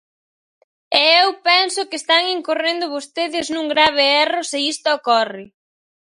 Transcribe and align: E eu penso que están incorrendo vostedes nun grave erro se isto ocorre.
E 1.01 1.01
eu 1.23 1.29
penso 1.47 1.81
que 1.89 1.99
están 2.01 2.23
incorrendo 2.37 2.93
vostedes 2.95 3.45
nun 3.53 3.65
grave 3.73 4.03
erro 4.25 4.41
se 4.51 4.57
isto 4.73 4.87
ocorre. 4.97 5.45